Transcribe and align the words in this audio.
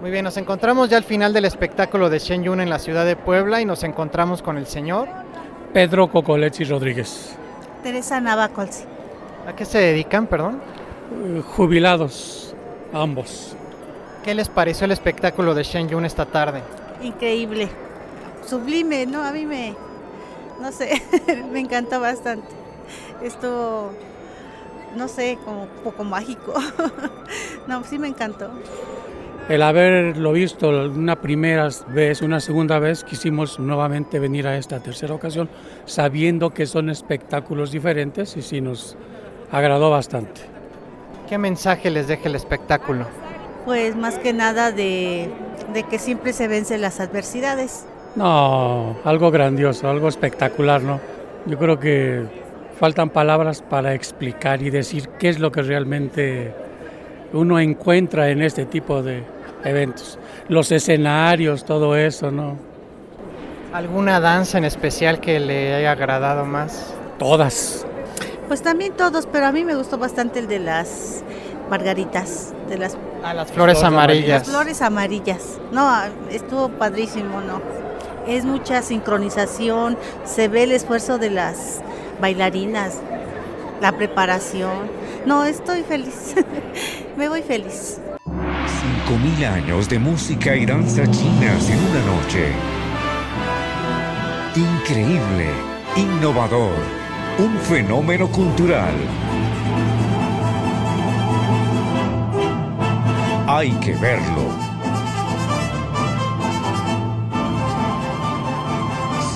Muy 0.00 0.10
bien, 0.10 0.24
nos 0.24 0.38
encontramos 0.38 0.88
ya 0.88 0.96
al 0.96 1.04
final 1.04 1.34
del 1.34 1.44
espectáculo 1.44 2.08
de 2.08 2.18
Shen 2.18 2.42
Yun 2.42 2.62
en 2.62 2.70
la 2.70 2.78
ciudad 2.78 3.04
de 3.04 3.16
Puebla 3.16 3.60
y 3.60 3.66
nos 3.66 3.82
encontramos 3.82 4.40
con 4.40 4.56
el 4.56 4.66
señor. 4.66 5.08
Pedro 5.74 6.10
Cocolechi 6.10 6.64
Rodríguez. 6.64 7.36
Teresa 7.82 8.18
Navacolsi. 8.18 8.84
¿A 9.46 9.54
qué 9.54 9.66
se 9.66 9.76
dedican, 9.76 10.26
perdón? 10.26 10.62
Eh, 11.12 11.42
Jubilados, 11.54 12.54
ambos. 12.94 13.54
¿Qué 14.24 14.34
les 14.34 14.48
pareció 14.48 14.86
el 14.86 14.92
espectáculo 14.92 15.54
de 15.54 15.64
Shen 15.64 15.90
Yun 15.90 16.06
esta 16.06 16.24
tarde? 16.24 16.62
Increíble. 17.02 17.68
Sublime, 18.46 19.04
¿no? 19.04 19.22
A 19.22 19.32
mí 19.32 19.44
me, 19.44 19.74
no 20.62 20.72
sé, 20.72 21.02
me 21.52 21.60
encantó 21.60 22.00
bastante. 22.00 22.48
Esto, 23.22 23.92
no 24.96 25.08
sé, 25.08 25.38
como 25.44 25.64
un 25.64 25.68
poco 25.84 26.04
mágico. 26.04 26.54
no, 27.66 27.84
sí 27.84 27.98
me 27.98 28.08
encantó. 28.08 28.50
El 29.50 29.62
haberlo 29.62 30.30
visto 30.30 30.68
una 30.68 31.20
primera 31.20 31.68
vez, 31.88 32.22
una 32.22 32.38
segunda 32.38 32.78
vez, 32.78 33.02
quisimos 33.02 33.58
nuevamente 33.58 34.20
venir 34.20 34.46
a 34.46 34.56
esta 34.56 34.78
tercera 34.78 35.12
ocasión, 35.12 35.48
sabiendo 35.86 36.50
que 36.50 36.66
son 36.66 36.88
espectáculos 36.88 37.72
diferentes 37.72 38.36
y 38.36 38.42
sí 38.42 38.60
nos 38.60 38.96
agradó 39.50 39.90
bastante. 39.90 40.42
¿Qué 41.28 41.36
mensaje 41.36 41.90
les 41.90 42.06
deja 42.06 42.28
el 42.28 42.36
espectáculo? 42.36 43.06
Pues 43.64 43.96
más 43.96 44.20
que 44.20 44.32
nada 44.32 44.70
de, 44.70 45.28
de 45.74 45.82
que 45.82 45.98
siempre 45.98 46.32
se 46.32 46.46
vencen 46.46 46.80
las 46.80 47.00
adversidades. 47.00 47.86
No, 48.14 48.98
algo 49.02 49.32
grandioso, 49.32 49.90
algo 49.90 50.06
espectacular, 50.06 50.80
¿no? 50.80 51.00
Yo 51.46 51.58
creo 51.58 51.80
que 51.80 52.22
faltan 52.78 53.10
palabras 53.10 53.62
para 53.62 53.94
explicar 53.94 54.62
y 54.62 54.70
decir 54.70 55.08
qué 55.18 55.28
es 55.28 55.40
lo 55.40 55.50
que 55.50 55.62
realmente 55.62 56.54
uno 57.32 57.58
encuentra 57.58 58.30
en 58.30 58.42
este 58.42 58.64
tipo 58.64 59.02
de 59.02 59.24
eventos. 59.64 60.18
Los 60.48 60.72
escenarios, 60.72 61.64
todo 61.64 61.96
eso, 61.96 62.30
¿no? 62.30 62.56
¿Alguna 63.72 64.18
danza 64.20 64.58
en 64.58 64.64
especial 64.64 65.20
que 65.20 65.38
le 65.38 65.74
haya 65.74 65.92
agradado 65.92 66.44
más? 66.44 66.92
Todas. 67.18 67.86
Pues 68.48 68.62
también 68.62 68.94
todos, 68.94 69.26
pero 69.30 69.46
a 69.46 69.52
mí 69.52 69.64
me 69.64 69.76
gustó 69.76 69.96
bastante 69.96 70.40
el 70.40 70.48
de 70.48 70.58
las 70.58 71.22
margaritas, 71.68 72.52
de 72.68 72.78
las, 72.78 72.96
A 73.22 73.32
las 73.32 73.52
flores 73.52 73.82
amarillas. 73.84 74.40
las 74.40 74.48
flores 74.48 74.82
amarillas. 74.82 75.60
No, 75.70 75.88
estuvo 76.30 76.68
padrísimo, 76.70 77.40
¿no? 77.40 77.62
Es 78.26 78.44
mucha 78.44 78.82
sincronización, 78.82 79.96
se 80.24 80.48
ve 80.48 80.64
el 80.64 80.72
esfuerzo 80.72 81.18
de 81.18 81.30
las 81.30 81.80
bailarinas, 82.20 82.96
la 83.80 83.92
preparación. 83.92 84.90
No, 85.26 85.44
estoy 85.44 85.82
feliz, 85.84 86.34
me 87.16 87.28
voy 87.28 87.42
feliz. 87.42 88.00
5.000 89.10 89.44
años 89.44 89.88
de 89.88 89.98
música 89.98 90.54
y 90.54 90.64
danza 90.64 91.02
chinas 91.10 91.68
en 91.68 91.78
una 91.80 92.00
noche. 92.14 92.52
Increíble, 94.54 95.48
innovador, 95.96 96.76
un 97.38 97.58
fenómeno 97.58 98.28
cultural. 98.28 98.94
Hay 103.48 103.72
que 103.80 103.94
verlo. 103.94 104.44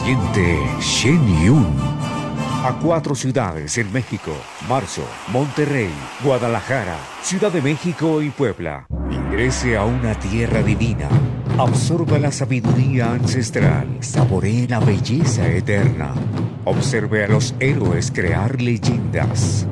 Siente 0.04 0.62
Shen 0.78 1.44
Yun. 1.44 1.66
A 2.64 2.78
cuatro 2.80 3.16
ciudades 3.16 3.76
en 3.76 3.92
México, 3.92 4.30
Marzo, 4.68 5.02
Monterrey, 5.32 5.90
Guadalajara, 6.22 6.96
Ciudad 7.22 7.50
de 7.50 7.60
México 7.60 8.22
y 8.22 8.30
Puebla. 8.30 8.86
Ingrese 9.34 9.76
a 9.76 9.84
una 9.84 10.14
tierra 10.14 10.62
divina. 10.62 11.08
Absorba 11.58 12.20
la 12.20 12.30
sabiduría 12.30 13.14
ancestral. 13.14 13.88
Saboree 13.98 14.68
la 14.68 14.78
belleza 14.78 15.48
eterna. 15.48 16.14
Observe 16.62 17.24
a 17.24 17.26
los 17.26 17.52
héroes 17.58 18.12
crear 18.12 18.62
leyendas. 18.62 19.66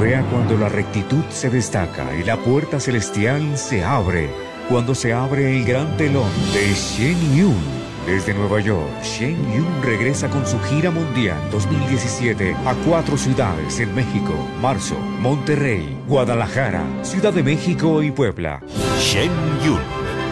Vea 0.00 0.22
cuando 0.22 0.58
la 0.58 0.68
rectitud 0.68 1.22
se 1.30 1.50
destaca 1.50 2.16
y 2.16 2.24
la 2.24 2.36
puerta 2.36 2.80
celestial 2.80 3.56
se 3.56 3.84
abre. 3.84 4.28
Cuando 4.68 4.92
se 4.92 5.12
abre 5.12 5.56
el 5.56 5.64
gran 5.64 5.96
telón 5.96 6.32
de 6.52 6.74
Shen 6.74 7.36
Yun. 7.36 7.76
Desde 8.08 8.34
Nueva 8.34 8.58
York, 8.58 8.90
Shen 9.04 9.36
Yun 9.54 9.82
regresa 9.84 10.28
con 10.28 10.44
su 10.48 10.58
gira 10.62 10.90
mundial 10.90 11.38
2017 11.52 12.56
a 12.66 12.74
cuatro 12.84 13.16
ciudades 13.16 13.78
en 13.78 13.94
México, 13.94 14.34
Marzo, 14.60 14.98
Monterrey, 15.20 15.96
Guadalajara, 16.08 16.84
Ciudad 17.04 17.32
de 17.32 17.44
México 17.44 18.02
y 18.02 18.10
Puebla. 18.10 18.60
Shen 18.98 19.30
Yun. 19.64 19.80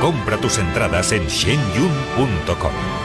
Compra 0.00 0.36
tus 0.36 0.58
entradas 0.58 1.12
en 1.12 1.26
shenyun.com. 1.28 3.03